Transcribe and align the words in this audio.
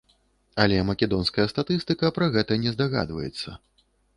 Але 0.61 0.77
македонская 0.89 1.45
статыстыка 1.53 2.11
пра 2.17 2.31
гэта 2.37 2.59
не 2.65 2.75
здагадваецца. 2.77 3.49